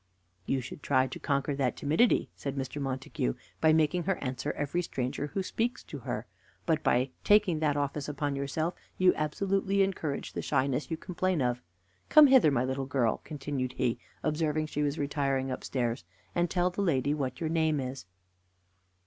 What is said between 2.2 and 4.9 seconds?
said Mr. Montague, "by making her answer every